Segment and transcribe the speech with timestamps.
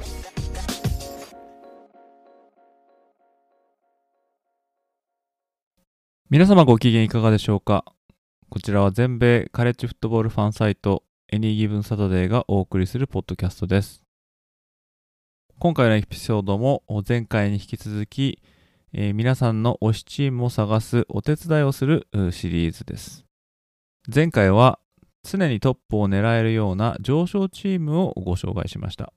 [6.31, 7.83] 皆様ご機嫌いかがでしょうか？
[8.49, 14.05] こちらは全米カレッジフットボールファンサイト Any Given Saturday がお送りするポッドキャストです。
[15.59, 18.41] 今回のエピソードも前回に引き続き、
[18.93, 23.25] えー、皆さんの推しチームを探すお手伝いをするシリーズです。
[24.07, 24.79] 前回は
[25.23, 29.11] 常にトップを狙えるような上昇チームをご紹介しました。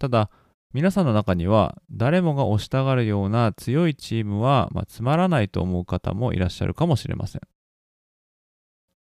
[0.00, 0.30] ただ、
[0.72, 7.42] 皆さんの中には誰もが推したがるような強いチームは、まあ、つまらないと思う方もいらっしゃるかもしれません。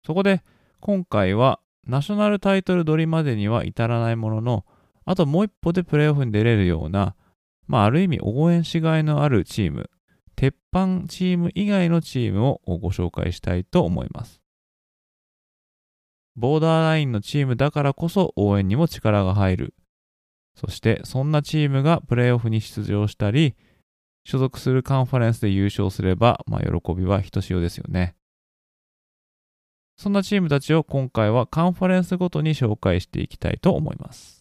[0.04, 0.44] そこで
[0.80, 4.66] 今回はナショナルタイトル取りまでには至らないものの、
[5.06, 7.16] あともう一歩でプレーオフに出れるような、
[7.68, 9.92] まあ、ある意味応援しがいのあるチーム、
[10.36, 14.42] 鉄板チーム以外のチームをご紹介したいと思います。
[16.36, 19.74] ボーダーラインのチームだからこそ応援にも力が入る
[20.62, 23.56] そしてそんなチームがプレーオフに出場したり、
[24.24, 28.14] 所属するカンファレンスで優勝すれば、まあ、喜びはひとしおですよね。
[29.98, 34.41] そんなチームたちを今回はカンファレンスごとに紹介していきたいと思います。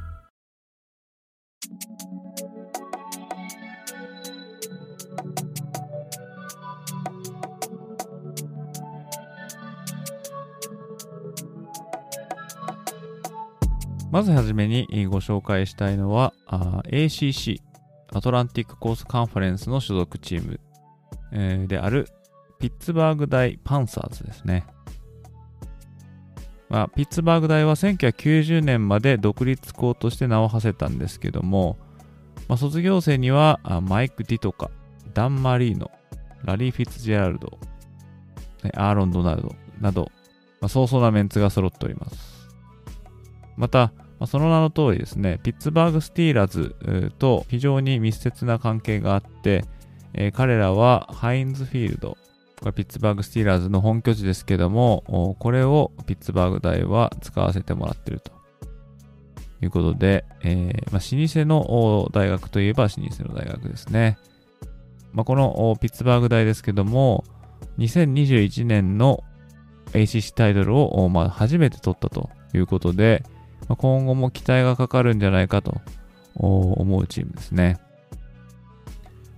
[14.11, 17.61] まずはじめにご紹介したいのは ACC
[18.13, 20.59] アトランティックコースカンファレンスの所属チーム、
[21.31, 22.07] えー、である
[22.59, 24.65] ピッツバーグ大パンサーズですね。
[26.69, 31.77] まあ、ピッツバーグ大は1990年まで独立校として名を馳せたんですけども、
[32.47, 34.69] まあ、卒業生にはマイク・ディトカ、
[35.13, 35.91] ダン・マリーノ、
[36.43, 37.57] ラリー・フィッツジェラルド、
[38.75, 40.11] アーロン・ドナルドなど、
[40.61, 42.47] まあ、そうそうなメンツが揃っております。
[43.57, 49.65] また、まあ、その名の通りですね、ピッツバーグ・スティーラーズと非常に密接な関係があって、
[50.13, 52.17] えー、彼らはハインズフィールド、
[52.59, 58.31] これピッツバーグ・スティーラーズの本拠地ですけども、これをピッツバーグ大は使わせてもらっていると
[59.63, 64.19] いうことで、えーまあ、老舗の大学といえば老舗の大学ですね。
[65.13, 67.23] まあ、このピッツバーグ大ですけども、
[67.79, 69.23] 2021年の
[69.93, 73.23] ACC タイトルを、まあ、初めて取ったということで、
[73.71, 75.79] まあ、今後も期待がかかるんじゃないかと
[76.35, 77.79] 思うチームですね。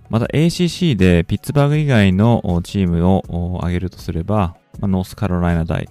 [0.10, 5.88] また ACC でピッツバーグ以外のチームを挙げるとすれば、まあ、ノースカロライナ大、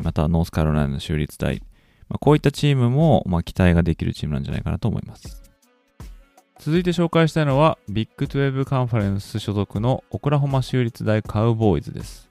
[0.00, 1.60] またノースカロライナ州立大、
[2.08, 5.42] まあ、こういったチームも、まあ、期待ができるチームなんじゃないかなと思います。
[6.60, 12.30] 続いて紹介したいのは、ビッグ12カンファレンス所属のオクラホマ州立大カウボーイズです。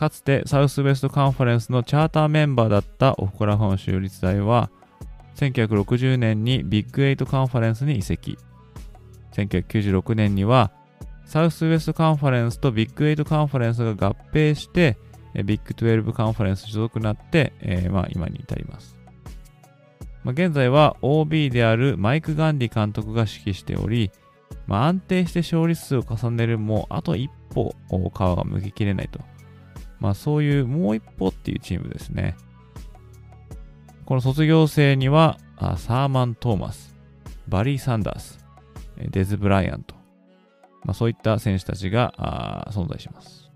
[0.00, 4.70] かつてサウスウェストカンファレンスのチャーターメンバーだったオフクラホマ州立大は、
[5.36, 8.38] 1960年にビッグ8カンファレンスに移籍。
[9.32, 10.72] 1996年には、
[11.26, 14.96] サウスウェストカンファレンスとビッグ8カンファレンスが合併して、
[15.34, 18.96] ビッグ12カンファレンス所属になって、えー、まあ、今に至ります。
[20.24, 24.10] まあ、現在は OB であるマイク・ガンディ監督が指揮しており、
[24.66, 29.20] まあ、安定して勝利数を重ねるもあと一歩皮が向ききれないと
[30.00, 32.36] まあそういうもう一歩っていうチームですね。
[34.06, 35.38] この卒業生には
[35.76, 36.96] サーマン・トーマス、
[37.46, 38.44] バリー・サンダース、
[38.96, 39.94] デズ・ブライアント、
[40.84, 43.50] まあ、そういった選手たちが存在します。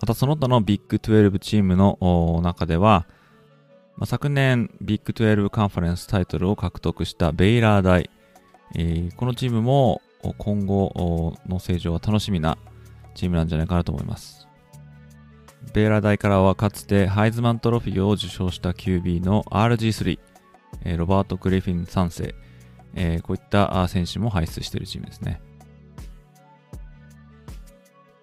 [0.00, 3.06] またその他のビッグ12チームの中では、
[3.96, 8.10] まあ、昨年ビッグ12カンファレンスタイトルを獲得したベイラー大、
[8.74, 10.00] えー、このチームも
[10.38, 12.58] 今後の成長は楽しみな
[13.14, 14.41] チームなんじゃないかなと思います。
[15.74, 20.18] ベーラ大からはかつてハイズマントロフィーを受賞した QB の RG3、
[20.96, 22.34] ロバート・グリフィン3世、
[22.94, 25.40] えー、こういった選手も輩出しているチームですね。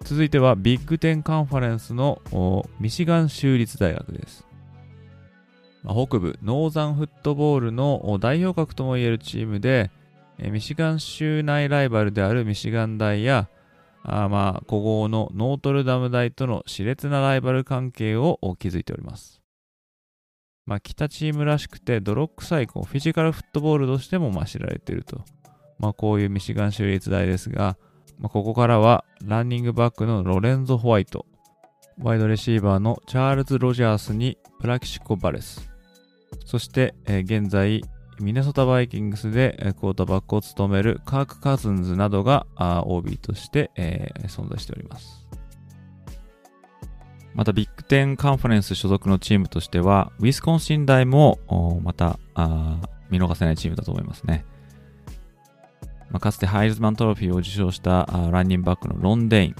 [0.02, 2.20] 続いてはビッグテンカンファレンスの
[2.80, 4.46] ミシガン州立大学です。
[5.84, 9.90] 北部ノーザンフットボールの代表格ともいえるチームで、
[10.38, 13.48] ミシガン州内ライバルであるミシガン大や、
[14.02, 19.40] あまあ、古豪のノートルダム大との熾烈なライバル関係を築いております。
[20.66, 25.24] まあ、北チームらしくて泥臭いこうフィジカルフットボールとしてもまあ知られていると。
[25.78, 27.78] まあ、こういうミシガン州立大ですが、
[28.18, 31.24] まあ、ここからはランニングバックのロレンゾ・ホワイト、
[31.98, 35.70] ワイドレシーバーのチャールズ・ロジャースにプラキシコ・バレス、
[36.44, 37.82] そして、え、現在、
[38.20, 42.46] ミネソタバイキングスでクォーターバックを務めるカーク・カズンズなどが
[42.86, 45.26] OB として、えー、存在しております。
[47.34, 51.38] またビッグテンカンファレンス所属のチームとしては、ウィスコンシン大も
[51.82, 52.18] また
[53.08, 54.44] 見逃せないチームだと思いますね。
[56.10, 59.54] まあ、かつてハイズマントロフィーを受賞したランニングバックのロン・デイン、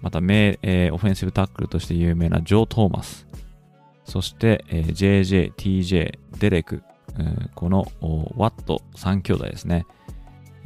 [0.00, 3.26] また名、えー、オフェンシブタックルとして有名なジョー・トーマス、
[4.04, 6.82] そして、えー、JJ、TJ、デレク、
[7.18, 7.86] え、この
[8.36, 9.86] ワット3兄弟ですね。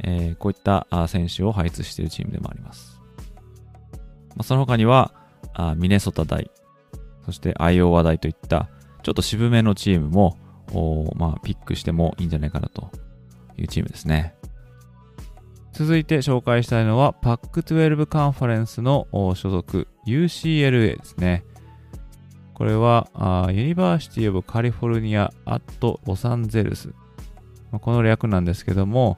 [0.03, 2.99] えー、こういった選手を配置しているチームでもあります。
[4.29, 5.13] まあ、その他には
[5.53, 6.49] あ、ミネソタ大、
[7.25, 8.69] そしてアイオワ大といった
[9.03, 10.37] ちょっと渋めのチームも、
[11.15, 12.89] まあ、ピックしてもいいんじゃないかなと
[13.57, 14.35] いうチームですね。
[15.73, 21.45] 続いて紹介したいのは PAC12 カンファレンスの所属 UCLA ですね。
[22.61, 23.07] これは、
[23.51, 26.93] University of California at Los Angeles。
[27.71, 29.17] この略なんですけども、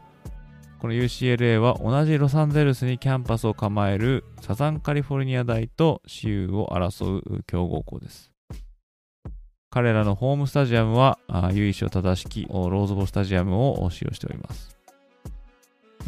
[0.79, 8.31] この UCLA は同じロサンゼルスにキャンパスを構えるサザンカリフォルニア大と雌雄を争う強豪校です。
[9.69, 11.19] 彼らのホームスタジアムは
[11.51, 14.77] 由緒正しきローズボウルスタジアムを使用しております。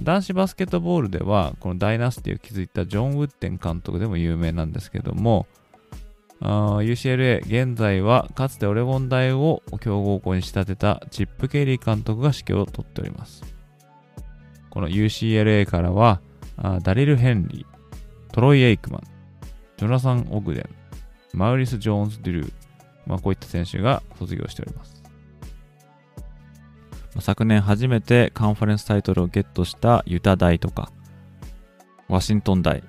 [0.02, 5.48] 男子バスケットボールでは、このダイナスティを築いたジョン・ウッデン監督でも有名なんですけども、
[6.42, 13.44] UCLA 現在はかつてオレゴン大を強豪校に仕立てたチップ・ケリー監督が指揮を執っております。
[14.70, 16.22] この UCLA からは
[16.84, 19.02] ダリル・ヘンリー、トロイ・エイクマン、
[19.78, 20.70] ジョナサン・オグデン、
[21.34, 22.54] マウリス・ジョーンズ・デュルー、
[23.06, 25.04] まあ、こういった選手が卒業しております。
[27.22, 30.92] 昨年初めてカンファレンスタイトルをゲットしたユタ大とか、
[32.10, 32.84] ワシントン大、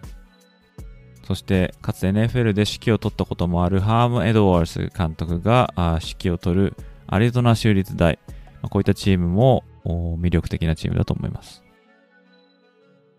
[1.27, 6.77] そしてかつて NFL で指揮を執ったこともあるハーム・エドワーズ監督が指揮を執る
[7.09, 8.21] アリゾナ州立大、
[8.63, 11.65] こういったチームも魅力的なチームだと思います。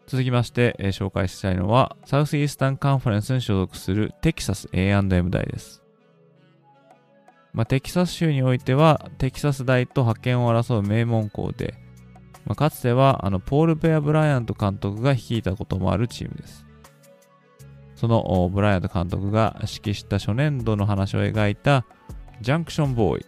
[0.08, 5.84] 続きまして、え、紹介したいのは、サウスイースタンカンファレンスに所属するテキサス A&M 大です。
[7.52, 11.74] まあ、テキサス州においては、テキサス大と派遣を争う名門校で、
[12.46, 16.67] まあ、かつてはあのポール・ペア・ブライアント監督が率いたこともあるチームです。
[17.98, 21.84] そのブライアント監督が指揮した初年度の話を描いた
[22.42, 23.26] ジャンクションボーイ。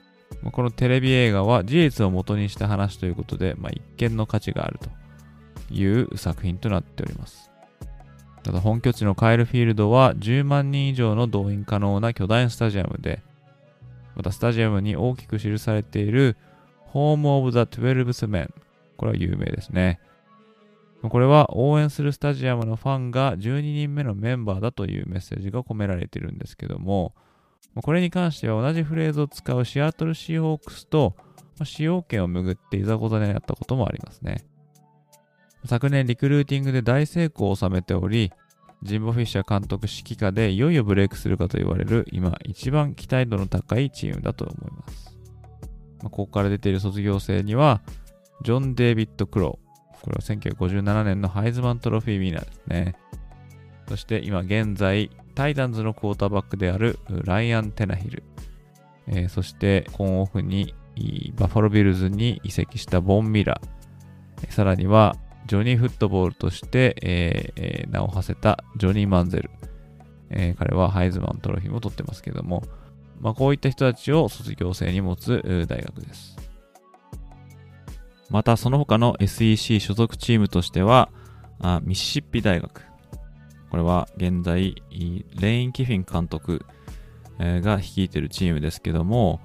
[0.52, 7.50] このテレビ映画は事実を元にした話ということで、まあ、一見の価値があるという作品となっております。
[8.44, 13.24] ただ本拠地のカイルフィールドは10万人以上の動員可能な巨大スタジアムで、
[14.16, 16.38] またスタジアムに大きく記されている
[16.94, 18.54] Home of the Twelve Men。
[18.98, 20.00] これは有名ですね。
[21.02, 27.16] これは応援するスタジアムのファンが12人目のメンバーだというメッセージが込められているんですけども、
[27.76, 31.16] これに関しては同じフレーズを使うシアトルシーホークスと
[31.64, 34.44] 使用権をめぐっていざこざになったこともありますね。
[35.66, 38.32] 昨年リクルーティングで大成功を収めており、
[38.82, 45.18] ジンボ・フィッシャー監督指揮下でいよいよブレイクするかと言われる今一番期待度の高いチームだと思います。
[46.04, 47.82] ここから出ている卒業生には、
[48.44, 49.69] ジョン・デイビッド・クロー。
[50.02, 52.96] これは1957年のハイズマントロフィー・ウィナーですね。
[53.88, 58.24] そして今現在、タイタンズのクォーターバックであるライアン・テナヒル。
[59.08, 60.76] えー、そして今オフに
[61.36, 64.52] バファロービルズに移籍したボン・ミラー。
[64.52, 65.16] さらには
[65.48, 69.50] ジョニーフットボールとして、えー、名を馳せたジョニー・マンゼル。
[70.30, 72.64] えー、彼はハイズマントロフィーも取ってますけども、
[73.20, 76.39] まあ、こういった人たちを卒業生に持つ大学です。
[78.30, 81.10] またその他の SEC 所属チームとしては、
[81.60, 82.84] あミシシッピ大学。
[83.70, 84.76] これは現在、
[85.40, 86.66] レイン・キフィン監督
[87.40, 89.40] が率いているチームですけども、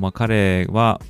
[0.00, 1.00] まあ、彼は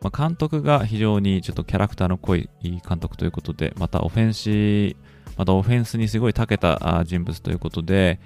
[0.00, 4.96] まあ、監督が非常にちょっとキャラクターの濃い監督ということで、またオフェンシ
[5.36, 8.20] またオフェンスにすごい長けた人物ということで、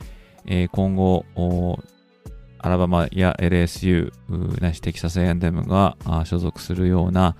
[0.46, 1.24] えー、今後、
[2.58, 4.12] アラバマや LSU
[4.60, 7.36] ないしテキサス A&M が所属するような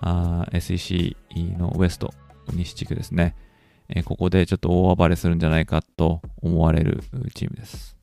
[0.00, 1.16] SEC
[1.58, 2.12] のウエスト、
[2.52, 3.36] 西地区ですね、
[3.88, 7.02] えー、ここでちょっと大暴れするんじゃないかと思われる
[7.34, 7.96] チームです。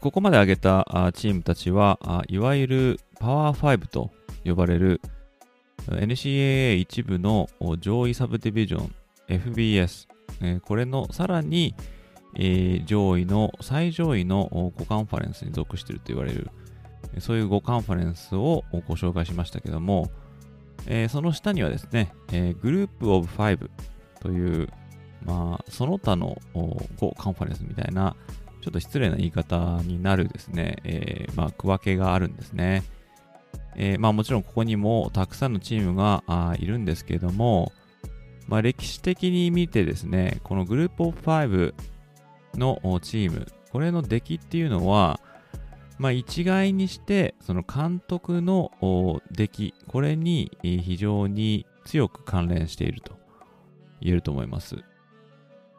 [0.00, 0.84] ここまで挙げた
[1.14, 4.12] チームたちは、いわゆるパワー5と
[4.44, 5.00] 呼ばれる
[5.88, 7.48] NCAA 一部の
[7.80, 8.94] 上位サブディビジョン
[9.28, 10.06] FBS、
[10.62, 11.74] これのさらに
[12.84, 16.50] 上位の最上位の5カンファレンスに属していると言われる
[17.18, 20.10] そういう5カンファレンスをご紹介しましたけども、
[21.08, 22.14] その下にはですね、
[22.62, 23.70] グループオブ5
[24.20, 24.68] という、
[25.24, 28.16] まあ、その他の5カンファレンスみたいな
[28.60, 32.82] ちょっと失礼な言い方になるですね、えー、まあ、区分けがあるんですね。
[33.76, 36.22] え、まあ、もちろんここにもたくさんのチームが
[36.58, 37.72] いるんですけども、
[38.48, 41.74] まあ、歴史的に見てですね、このグループオブ5
[42.56, 45.20] のチーム、これの出来っていうのは、
[46.00, 48.72] まあ、一概にして、その監督の
[49.30, 53.18] 出来、これに非常に強く関連していると
[54.00, 54.76] 言えると思います。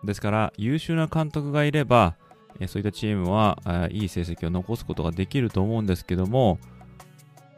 [0.03, 2.17] ですから、優秀な監督がいれば、
[2.67, 3.57] そういったチームは
[3.89, 6.59] いい成績を残すことができると思うんですけども、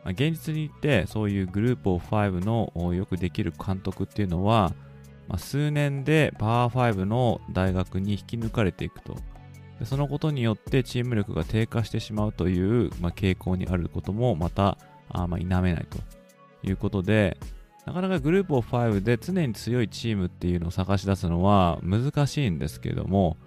[0.06, 4.72] 現実に言ってそういうグループオブ5のよくできる監督っていうのは、
[5.38, 9.18] 数年でパワー5の大学に引き抜かれていくと。
[9.86, 14.78] そのことによってチーム力が低下してしまうという、まあ、傾向にあることもまた
[15.10, 15.98] あま否めないと
[16.68, 17.38] いうことで、
[17.86, 23.38] なかなかグループオ5で常に強いチームっていうのを探し出すのは難しいんですけれども、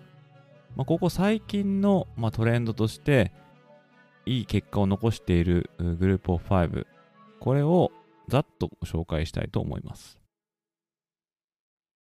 [0.77, 3.33] まあ、ここ最近の、ま、トレンドとして、
[4.27, 6.87] いい結果を残しているグループオフ5、
[7.41, 7.93] これを
[8.29, 10.19] ざっと紹介したいと思います。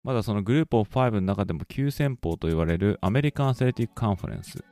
[0.07, 4.65] まだそのグループオフ5の中でも急先鋒と言われるアメリカン・アスレティック・カンファレンス。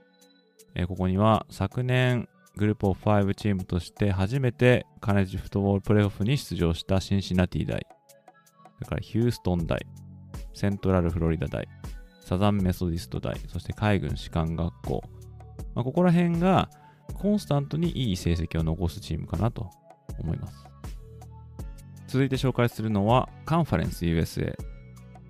[0.77, 7.85] えー、ここには昨年グループオフ5チームとして初めてカネジフットボールプレーオフに出場したシンシナティ大、
[8.77, 9.85] それからヒューストン大、
[10.55, 11.67] セントラルフロリダ大、
[12.21, 15.03] サザンメソディスト大、そして海軍士官学校。
[15.75, 16.71] まあ、ここら辺が
[17.13, 19.69] コンスタントにいい成績を残すチームかなと
[20.17, 20.65] 思います。
[22.07, 24.74] 続いて紹介するのはカンファレンス USA。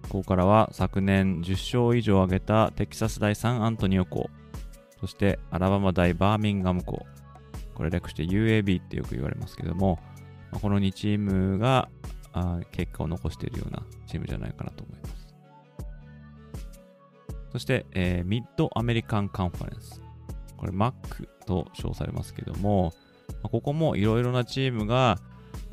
[0.08, 4.30] ここからは昨年10勝以上挙げたテキサス大サンアントニオ校、
[5.00, 7.04] そしてアラバマ大バーミンガム校、
[7.74, 9.98] これ略して UAB ってよく言われますけども、
[10.62, 11.88] この2チームが
[12.70, 15.14] 結果を残しているようなチームじゃないかなと思います。
[17.52, 20.00] そして、えー、ミッドアメリカンカンファレンス。
[20.56, 20.92] これ MAC
[21.46, 22.92] と称されますけども、
[23.42, 25.18] ここもいろいろなチームが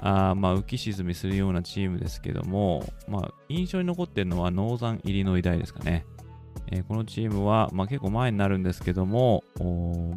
[0.01, 6.05] あまあ浮き沈みするようなチームですけども、まあ、印象に残ってるのはノーザンイリノイ大ですかね。
[6.74, 9.43] えー、このチームは、まあ、結構前になるんですけども、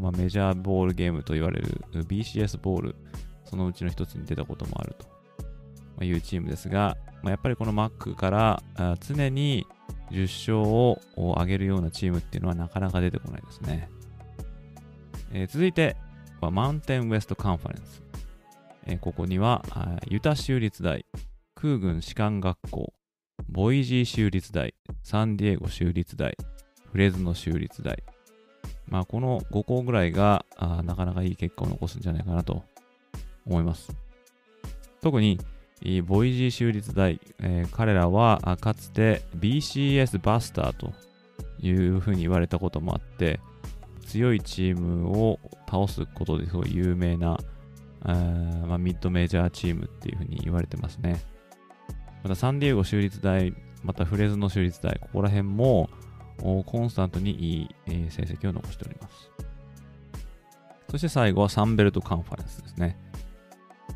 [0.01, 2.97] まあ、メジャーボールゲームと言われる BCS ボール、
[3.45, 4.97] そのうちの一つに出たこともある
[5.99, 8.63] というチームですが、まあ、やっぱりこの Mac から
[9.01, 9.67] 常に
[10.11, 13.91] 10勝を上げるようなチームっていうのはなかなか出てこないですね。
[15.33, 15.97] えー、続いて、
[16.41, 18.04] マウンテンウエストカンファレンス。
[18.87, 19.65] え、ここには、
[20.09, 21.07] ユタ州立大、
[21.55, 22.93] 空軍士官学校、
[23.49, 26.37] ボイジー州立大、サンディエゴ州立大、
[26.93, 28.03] フレズノ州立大。
[28.89, 32.63] まあ、この5校ぐらいがあなかなかいい結果を残すんじゃないかなと
[33.47, 33.91] 思います。
[35.01, 35.39] 特に、
[36.07, 40.93] ボイジー州立大、えー、彼らはかつて BCS バスターと
[41.59, 43.41] いうふうに言われたこともあって、
[44.07, 47.39] 強いチームを倒すことですごい有名な、
[48.05, 51.21] あまあ、ミッドメジャーチームっていうふうに言われてますね。
[52.23, 55.89] またサンディエゴ州立大、またフレズノ州立大、ここら辺も
[56.39, 59.31] コンスタントにいい、えー、成績を残しております。
[60.91, 62.99] そして最後はサンベルトカンファレンスですね。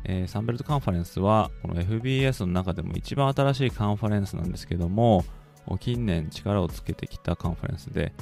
[0.05, 5.23] えー、サンベルトカンファレンスは、この FBS の中でも一番新しいカンファレンスなんですけども、
[5.79, 8.13] 近年力をつけてきたカンファレンスで、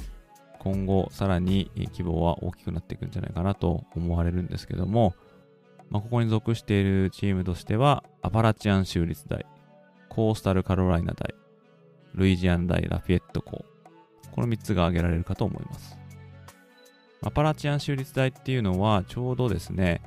[0.58, 5.14] 今後さらに規模は大きくなっていくんじゃないかなと思われるんですけども、
[5.90, 9.46] まあ、ここに属しているチームとしては、アパラチアン州立大、
[10.08, 11.34] コースタルカロライナ大、
[12.14, 13.64] ルイジアン大ラフィエット校、
[14.32, 15.98] この3つが挙げられるかと思います。
[17.22, 20.02] アパラチアン州立大っていうのは、ちょうどですね、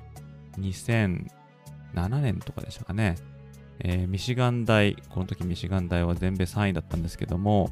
[0.59, 1.27] 2007
[2.21, 3.15] 年とかでしたかね、
[3.79, 7.71] えー、ミシガン大、この時ミシガン大は全米3位だったんですけども、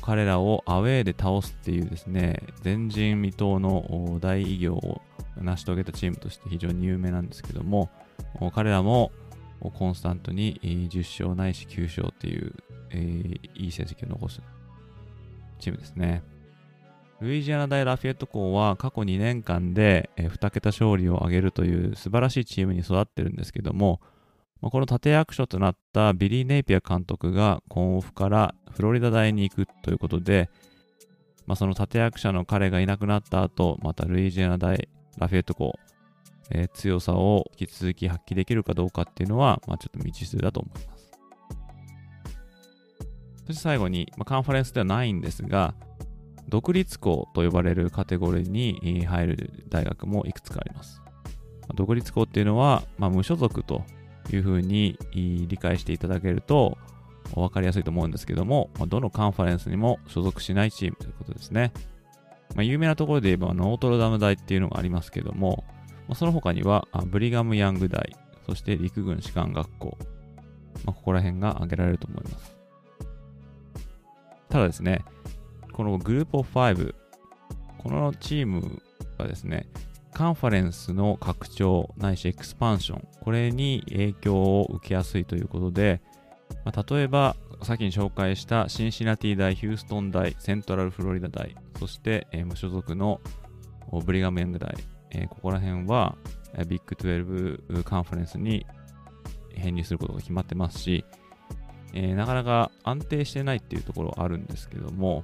[0.00, 5.02] 彼らをアウェーで倒すっていうですね、前人未到の大偉業を
[5.40, 7.90] 成し遂げたチームとして非常に有名なんですけども、
[8.54, 9.12] 彼らも
[9.60, 12.52] コンスタントに10勝ないし9勝っていう、
[12.90, 14.40] えー、いい成績を残す
[15.58, 16.22] チームですね。
[17.20, 24.00] ルイジアナ大ラフィエット校は過去2年間で2桁勝利を挙げるという素晴らしいチームに育ってるんですけども、
[24.60, 30.50] この立役者となったビリー・ネイピア監督がコンオフからフロリダ大に行くということで、
[31.46, 35.78] まあ、その立役者の彼がいなくなった後、またルイジアナ大ラフィエット校、
[36.50, 41.10] えー、強さを引き続き発揮できるかどうかっていうのは、まあ、ちょっと未知数だと思います。
[43.46, 45.74] そして最後に、まあ、カンファレンスではないんですが、
[46.48, 51.02] 独立校と呼ばれるカテゴリーに入る大学もいくつかあります。
[51.74, 53.82] 独立校っていうのは、まあ、無所属と
[54.32, 56.76] いうふうに理解していただけると
[57.34, 61.72] 分かりやすいと思うんですけども、どのカンファレンスにも所属しないチームということですね。
[62.54, 65.64] まあ、有名なところで言えばノートルダム大っていうのがありますけども、
[66.08, 69.98] まあ、その他にはブリガム・ヤング大、そして陸軍士官学校、
[70.84, 72.56] まあ、ここら辺が挙げられると思います。
[74.48, 75.04] ただですね、
[75.72, 76.94] このグループオフ5、
[77.78, 78.80] このチーム
[79.18, 79.66] がですね、
[80.12, 86.00] カンファレンスの拡張ないしエクスパンション、これに影響を受けやすいということで、
[86.64, 93.20] まあ、例えば、さっきに紹介したシンシナティ大、ヒューストン大、セントラルフロリダ大、そして、えー、無所属の
[94.04, 94.74] ブリガム・ヤング大、
[95.10, 96.16] えー、ここら辺は
[96.66, 98.66] ビッグ12カンファレンスに
[99.54, 101.04] 編入することが決まってますし、
[101.92, 105.22] えー、なかなか安定してないっていうところはあるんですけども、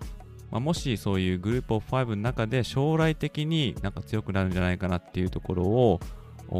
[0.51, 6.01] まあ、もしそういうグループオフ5の中で将来的になんか強くなるんじゃないかなっていうところを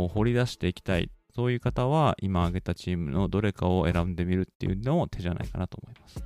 [0.09, 1.11] 掘り出していきたい。
[1.35, 6.25] そういう方は今挙げたチームのどれかを選んでみるっていうのも手じゃないかなと思います。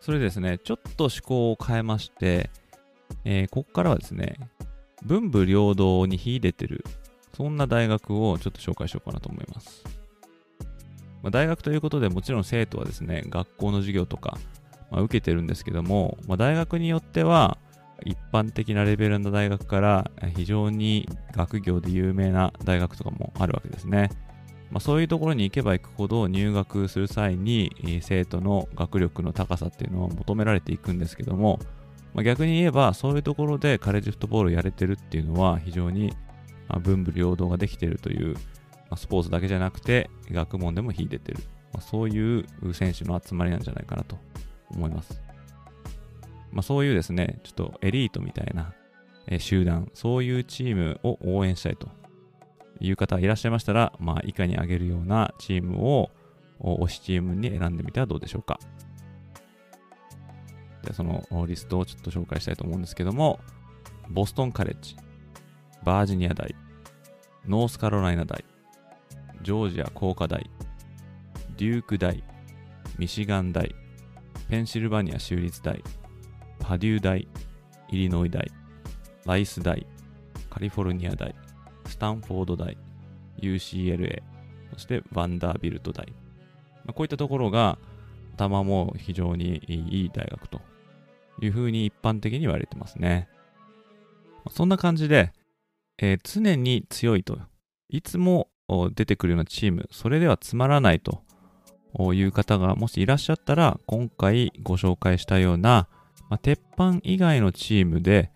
[0.00, 2.50] それですね、ちょっと思考を変えまして、
[3.24, 4.36] えー、ここからはですね、
[5.02, 6.84] 文武両道に秀でてる、
[7.34, 9.82] そんな大学をちょっと紹介しようかなと思います。
[11.22, 14.36] まあ、大学ということでもちろん生徒はですね、学校の授業とか、
[14.90, 17.56] まあ、受けてるんですけども、まあ、大学によっては
[18.04, 24.10] 一般的なレベルの大学から非常に学業で有名な大学とかもあるわけですね。
[24.70, 27.70] まあ、そういうところに行けば行くほど入学する際に
[28.02, 31.60] 生徒の学力の高さっていうのを求められていくんですけども、
[32.12, 36.12] まあ、逆に言えばそういうところでカレッジフットボールをやれてるっていうのは非常に
[36.82, 38.40] 文武両道ができてるという、ま
[38.90, 41.38] あ、スポーツだけじゃなくて学問でも秀でてる、
[41.72, 44.18] まあ、そういう選手の集まりなんじゃないかなと
[44.70, 45.23] 思います。
[46.54, 48.72] まあ、そういうですね、ちょっとエリートみたいな、
[49.26, 51.88] え集団、そういうチームを応援したいと
[52.80, 56.10] いう方がいらっしゃいましたら、まあ、以下に挙げるようなチームを
[56.60, 58.60] 推しチームに選んでみてはどうでしょうか。
[60.84, 63.40] でそのリストをちょっと紹介したいと思うんですけども、
[64.08, 64.96] ボストンカレッジ、
[65.82, 66.54] バージニア大、
[67.48, 68.44] ノースカロライナ大、
[69.42, 70.48] ジョージア工科大、
[71.56, 72.22] デューク大、
[72.98, 73.74] ミシガン大、
[74.48, 75.82] ペンシルバニア州立大、
[76.66, 77.28] パデュー大、
[77.90, 78.50] イリノイ大、
[79.26, 79.86] ライス大、
[80.48, 81.34] カリフォルニア大、
[81.86, 82.78] スタンフォード大、
[83.38, 84.22] UCLA、
[84.72, 86.06] そしてバンダービルト大。
[86.86, 87.78] まあ、こういったところが、
[88.34, 90.60] 頭も非常にいい大学と
[91.40, 93.28] いうふうに一般的に言われてますね。
[94.50, 95.32] そんな感じで、
[95.98, 97.38] えー、常に強いと、
[97.90, 98.48] いつも
[98.94, 101.22] 出てくるようなチーム、それではつまらないと
[102.14, 105.88] いう方がもしいらっしゃったら、今回ご紹介したような、
[106.30, 108.30] まあ、鉄板以外のチームで、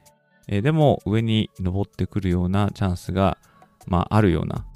[0.48, 3.38] えー、でも上に登ってくるようなチャンスが、
[3.87, 4.66] まあ、あるような、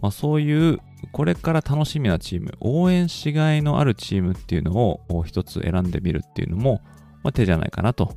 [0.00, 0.78] まあ、そういう
[1.10, 4.72] これから楽しみなチーム、応援しがいのあるチームっていうの
[5.08, 6.80] を一つ選んでみるっていうのも、
[7.24, 8.14] まあ、手じゃないかなと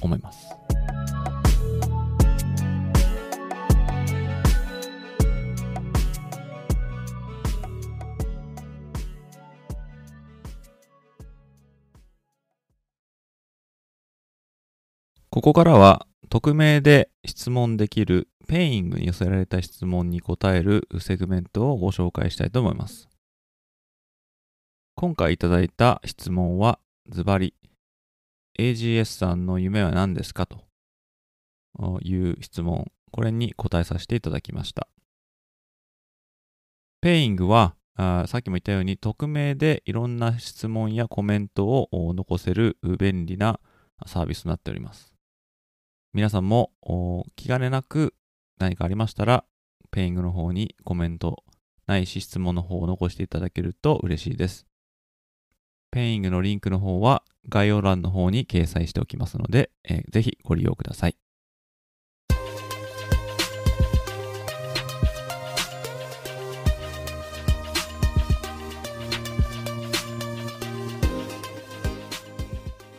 [0.00, 0.48] 思います。
[15.32, 23.08] ここからは匿名で質問できる Peing に寄せられた質問に答えるセグメントをご紹介したいと思います。
[24.94, 27.54] 今回いただいた質問はズバリ
[28.58, 30.66] AGS さんの夢は何ですかと
[32.02, 34.86] いう質問、これに答えさせていただきました。
[37.00, 43.60] Peing はあさっきも言ったように匿名でいろんな質問やコメントを残せる便利な
[44.04, 45.11] サービスとなっております。
[46.14, 46.72] 皆さんも
[47.36, 48.12] 気兼ねなく
[48.58, 49.44] 何かありましたら、
[49.90, 51.42] Peing の方にコメント
[51.86, 54.66] ないし質問の方を残していただけると嬉しいです。
[55.90, 61.16] Peing のリンクの方は概要欄の方に掲載しておきますので、えー、ぜひご利用ください。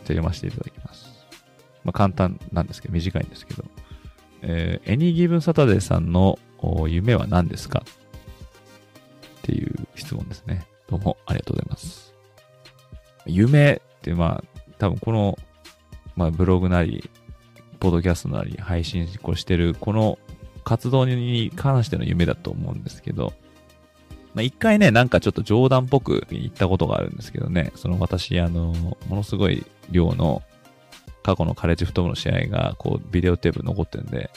[0.04, 0.93] じゃあ読ませていただきます。
[1.84, 3.64] まあ、簡単なんですけど、短いんですけど、
[4.42, 6.38] えー、エニギブンサタデーさんの
[6.88, 7.82] 夢は何ですか？
[7.84, 10.66] っていう質問ですね。
[10.88, 12.14] どうもありがとうございます。
[13.26, 15.38] 夢って、まあ、多分この、
[16.16, 17.10] まあ、ブログなり、
[17.80, 20.18] ポッドキャストなり、配信してる、この
[20.64, 23.34] 活動に関しての夢だと思うんですけど、
[24.34, 30.42] まあ、一回ね、なんかちょっと冗談っぽく言ったことがあるんですけどね、その私、あの、ものすごい量の
[31.22, 34.30] 過去のカレッジフットボールの試合が、こう、ビデオテープ残ってるんで、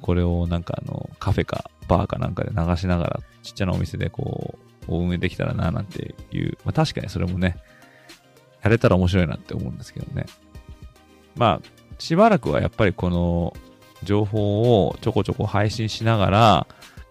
[0.00, 7.56] これをなんかあの、カフェかバーかなんかで流しながら、ちっちゃなお店でこう、運営できたらな、なんていう、まあ確かにそれもね、
[8.62, 10.26] やれたら面白いなって思うんですけどね。
[11.36, 13.54] まあ、しばらくはやっぱりこの
[14.02, 16.66] 情報をちょこちょこ配信しながら、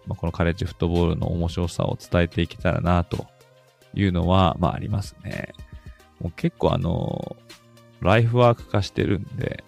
[0.07, 3.27] まあ、このカレッジフットボールの面白さを伝えていけたらなと
[3.93, 5.53] いうのは、まあありますね。
[6.19, 7.35] もう結構あの、
[8.01, 9.63] ライフワーク化してるんで、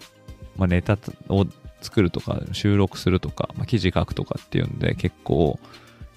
[0.56, 1.46] まあ、ネタを
[1.80, 5.58] 作るとか、収録するとか、まあ、記事書くとかっていうんで、結構、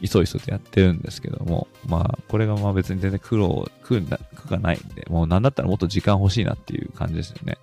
[0.01, 4.03] いそいそとやってるんですけども、まあ、これがまあ別に全然苦労、苦
[4.49, 7.57] がないんで、もうなんだったらもっと時間欲しいなっていう感じですよね。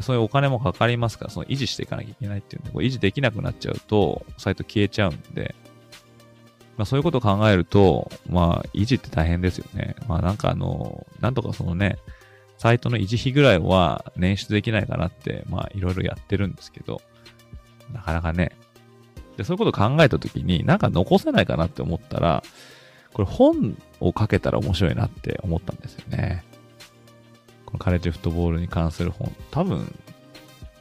[0.00, 5.54] そういうお金もかかりますから、その維持していかなきゃいけないっていうんで、こ維持できなくなっちゃうと、サイト消えちゃうんで、
[6.76, 9.94] まあそういうことを考えると、まあ維持って大変ですよね。
[10.08, 11.96] まあなんかあの、なんとかそのね、
[12.58, 17.00] サイトの維持費ぐらいは捻出できないかなって、まあいろいろやってるんですけど、
[17.92, 18.50] なかなかね。
[19.36, 22.42] で、そういうことを考えたときに、なんか残せないかなって思ったら、
[23.12, 26.42] これ本を書けたら面白いなって思ったんですよね。
[27.78, 29.92] カレッジフットボールに関する本、多分、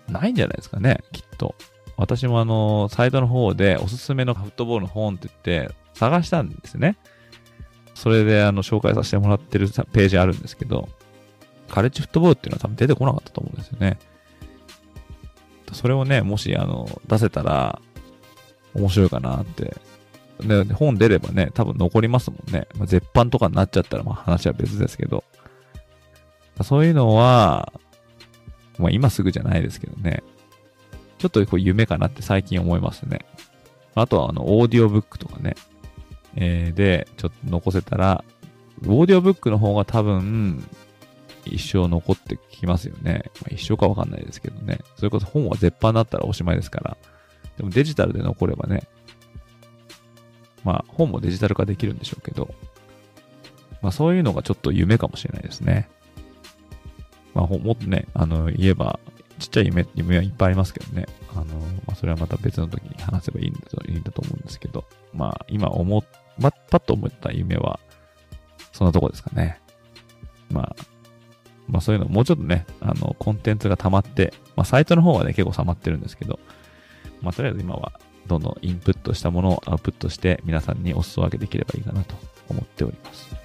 [0.10, 1.56] ないんじゃないですかね、きっと。
[1.98, 6.98] 私もあの、サイトの方でおすすめのフットボールの本って言って探したんですね。
[7.94, 10.90] それであの、紹介させてもらってるページあるんですけど、
[11.70, 13.98] カレッジフットボールっていうのは多分出てこなかったと思うんですよね。
[15.72, 17.80] それをね、もしあの、出せたら
[18.74, 19.76] 面白いかなって。
[20.42, 22.68] で、本出ればね、多分残りますもんね。
[22.78, 25.24] まあ、絶版とかになっちゃったらまあ話は別ですけど。
[26.62, 27.74] そういうのは、
[28.78, 30.24] まあ今すぐじゃないですけどね。
[31.18, 33.26] ちょっとこう夢かなって最近思いますね。
[33.96, 35.56] あとはあの、オーディオブックとかね。
[36.36, 38.24] えー、で、ちょっと残せたら、
[38.86, 40.63] オーディオブックの方が多分、
[41.46, 43.32] 一生残ってきますよね。
[43.42, 44.80] まあ、一生かわかんないですけどね。
[44.96, 46.98] それこそ本は絶版だったらおしまいですから。
[47.58, 48.84] でもデジタルで残ればね、
[50.63, 52.54] まあ本もデジタル化できるんでしょうけど、
[53.82, 55.89] まあそういうのがちょっと夢かもしれないですね。
[57.34, 59.00] まあもっとね、あの言えば、
[59.39, 61.06] ちっちゃい夢、夢はいっぱいありますけどね。
[61.36, 61.43] あの、
[61.86, 66.04] まあそれはまた別の時に話せばいいんだといいんだと思うんですけど、まあ今思、
[66.38, 67.80] ま、パッと思った夢は、
[68.72, 69.60] そんなとこですかね。
[70.50, 70.76] まあ、
[71.67, 76.39] まあそういうのもうちょっとね、あの、コンテンツが溜まって、まあサイトの方はね、結構溜まってるんですけど、
[77.22, 82.15] まあとりあえず今はどんどんインプットしたものをアウトプットして皆さんにお裾分けできればいいかなと
[82.50, 83.43] 思っております。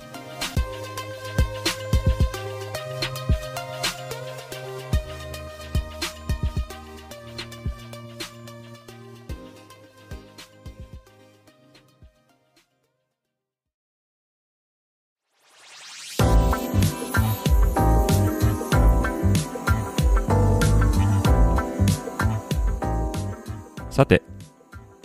[23.99, 24.23] さて、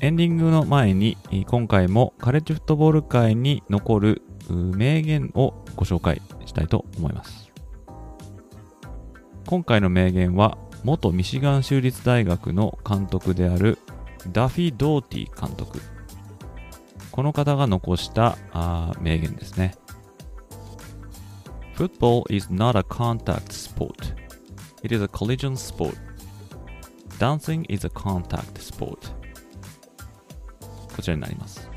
[0.01, 7.51] エンディングの前に、今回もカレッジフットボール界に残る名言をご紹介したいと思います。
[9.47, 13.79] 今回の名言は、元ミシガン州立大学の監督である
[14.31, 15.79] ダフィ・ドーティ監督
[17.09, 19.75] この方が残したあ名言ですね。
[21.75, 24.13] Football is not a contact sport.
[24.83, 26.12] It is a collision sport.
[27.19, 28.97] Dancing is a contact sport.
[30.95, 31.69] こちらになります。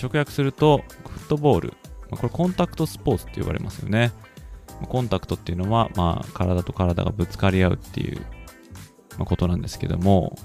[0.00, 1.74] 直訳すると、フットボール。
[2.10, 4.12] これコンタクトスポーツって呼ばれますよね。
[4.88, 8.20] コンタクトっていうのは、まあ、体と体がぶつかり合うっていう、
[9.18, 10.36] ま、ことなんですけども、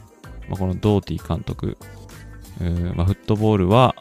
[0.47, 1.77] まあ、このドーティ監督、
[2.95, 3.95] まあ、フットボールは、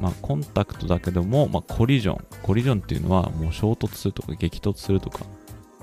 [0.00, 2.24] まあ、コンタクトだけども、まあ、コリジョン。
[2.42, 5.24] コリジョンっていうのは、もう衝突するとか激突するとか、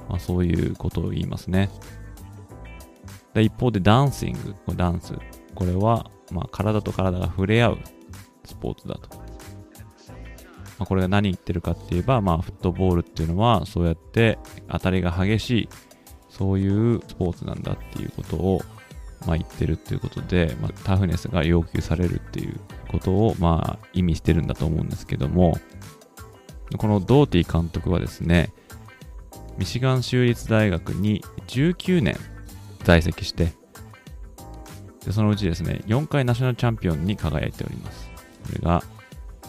[0.09, 1.69] まあ、そういうことを言いますね。
[3.39, 5.13] で一方でダンシング、ダンス。
[5.56, 7.78] これは、まあ、体と体が触れ合う
[8.45, 9.17] スポーツだと。
[9.17, 15.69] まあ、これが何言ってるかって言えば、まあ、フットボールっていうのは、そうやって当たりが激しい、
[16.30, 18.62] そういうスポーツなんだっていうことを、
[19.25, 25.58] まあ、言ってるっていうことで、まあ、タフネスが要求されるっていうことを、まあ、意味してるんだと思うんですけども、
[26.78, 28.54] このドーティ監督はですね、
[29.58, 32.17] ミシガン州立大学に19年
[32.83, 33.53] 在籍して、
[35.05, 38.09] でそのうちですね、4回ナショナルチャンピオンに輝いております。
[38.45, 38.83] これが、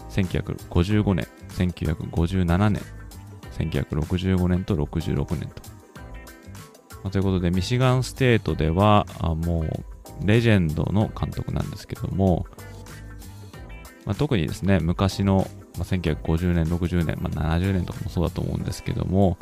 [0.09, 2.81] 1955年、1957年、
[3.57, 5.61] 1965年と66年と。
[7.03, 9.67] まあ、ということで、ミシガンステートでは、あもう、
[10.25, 12.45] レジェンドの監督なんですけども、
[14.05, 19.37] まあ、特にですね、昔の、まあ、1950年、60年、まあ、70年とかもそうだと思うんですけども、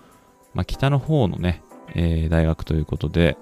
[0.54, 1.62] まあ、北の方のね、
[1.96, 3.38] えー、大学ということで、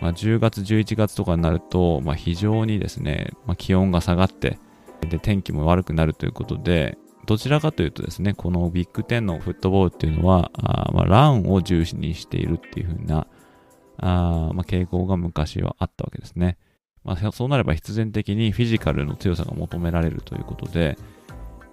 [0.00, 4.58] まあ、10月、11月とかになると、まあ、非常にですね、まあ、気温が下がって、
[5.08, 13.26] で、天気も悪くなるということで、どちらかというとですね、このビッグ10のフットボールっていうのは、あまあ、ランを重視にしているっていう風な、
[13.98, 16.56] あまあ、傾向が昔はあったわけですね。
[17.04, 20.96] まあ、そうなれば必然的にフィジカルの強さが求められるということで、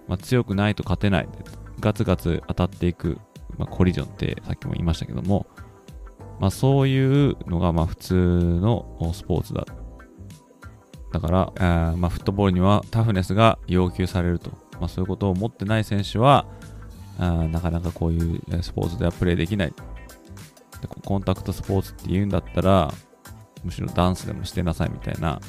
[0.08, 1.28] まあ、強くないと勝てない。
[1.80, 3.18] ガツガツ当たっていく、
[3.58, 5.46] まあ、コリジョンってさっきも言いましたけども、
[6.38, 9.64] まあ、そういうのがまあ普通のスポーツだ
[11.12, 14.50] だから、あまあ、フットボールにはタフネスが要求されると。
[14.78, 16.46] まあ、そういうことを持ってない選手は、
[17.18, 19.68] あなかなかこういうスポーツではプレーできない。
[20.82, 22.92] でコンタクトスポーツって言うんだったら、
[23.64, 25.40] むしろダンスでもしてなさいみたいな、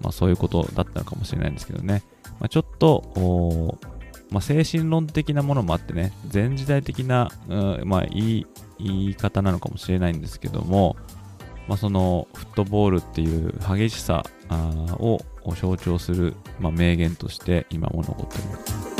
[0.00, 2.04] まあ、そういうことだったのかもしれないんですけどね。
[2.38, 3.78] まあ、ちょっと、
[4.30, 8.46] まあ、精神論的なものもあってね、前時代的な、うんまあ、いい
[8.82, 10.96] 言い方なのかもしれないんですけども、
[11.68, 14.24] まあ、そのフットボールっていう激しさ
[14.98, 15.20] を
[15.56, 18.90] 象徴する、まあ、名言として今も残っております。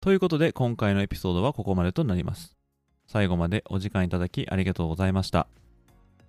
[0.00, 2.56] ということで今回のエピソードはここまでとなります。
[3.06, 5.46] 最後までお時間いただきありがとうございました。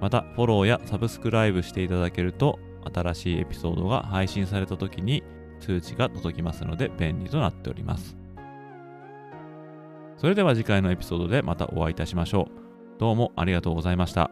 [0.00, 2.58] また、フォローやサブスクライブしていただけると、
[2.92, 5.22] 新しいエピソードが配信された時に
[5.60, 8.16] 通知が届きますので便利となっております。
[10.16, 12.48] それでは次回のエピソードでまたお会いいたしましょ
[12.96, 13.00] う。
[13.00, 14.30] どうもありがとうございました。